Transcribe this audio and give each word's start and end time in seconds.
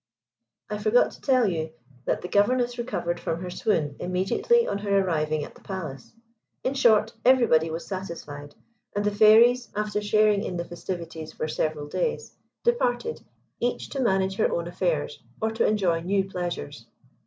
I 0.67 0.79
forgot 0.79 1.11
to 1.11 1.21
tell 1.21 1.45
you 1.47 1.73
that 2.05 2.21
the 2.23 2.27
Governess 2.27 2.79
recovered 2.79 3.19
from 3.19 3.39
her 3.43 3.51
swoon 3.51 3.97
immediately 3.99 4.67
on 4.67 4.79
her 4.79 4.97
arriving 4.97 5.43
at 5.43 5.53
the 5.53 5.61
Palace. 5.61 6.11
In 6.63 6.73
short, 6.73 7.13
everybody 7.23 7.69
was 7.69 7.85
satisfied, 7.85 8.55
and 8.95 9.05
the 9.05 9.11
Fairies, 9.13 9.69
after 9.75 10.01
sharing 10.01 10.43
in 10.43 10.57
the 10.57 10.65
festivities 10.65 11.33
for 11.33 11.47
several 11.47 11.85
days, 11.85 12.35
departed, 12.63 13.21
each 13.59 13.89
to 13.89 13.99
manage 13.99 14.37
her 14.37 14.51
own 14.51 14.67
affairs, 14.67 15.21
or 15.39 15.51
to 15.51 15.67
enjoy 15.67 16.01
new 16.01 16.27
pleasures. 16.27 16.87